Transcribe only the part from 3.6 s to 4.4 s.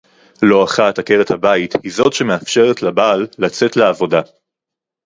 לעבודה